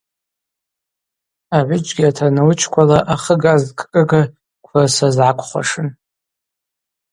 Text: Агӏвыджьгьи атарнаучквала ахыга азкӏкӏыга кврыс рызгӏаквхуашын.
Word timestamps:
Агӏвыджьгьи 1.57 2.09
атарнаучквала 2.09 2.99
ахыга 3.13 3.51
азкӏкӏыга 3.55 4.21
кврыс 4.65 4.95
рызгӏаквхуашын. 5.03 5.87